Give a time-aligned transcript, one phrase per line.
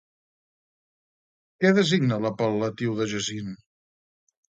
[1.63, 3.53] Què designa l'apel·latiu de Jacint?